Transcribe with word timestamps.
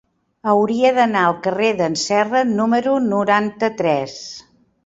Hauria 0.51 0.91
d'anar 0.95 1.25
al 1.25 1.35
carrer 1.47 1.69
d'en 1.83 1.99
Serra 2.05 2.43
número 2.57 2.97
noranta-tres. 3.13 4.21